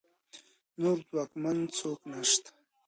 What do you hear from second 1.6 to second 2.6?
څوک نشته